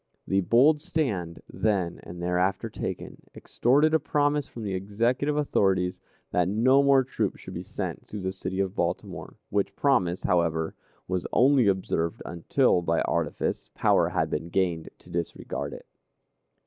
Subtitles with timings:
[0.25, 5.99] The bold stand, then and thereafter taken, extorted a promise from the Executive authorities
[6.31, 10.73] that no more troops should be sent through the city of Baltimore, which promise, however,
[11.07, 15.85] was only observed until, by artifice, power had been gained to disregard it.